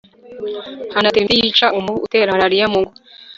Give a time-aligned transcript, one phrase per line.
[0.93, 2.91] hanaterwa imiti yica umubu utera malariya mu ngo